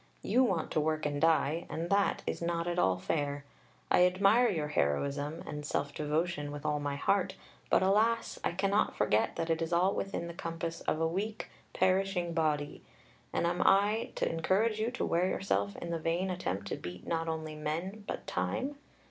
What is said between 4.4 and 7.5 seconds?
your heroism and self devotion with all my heart,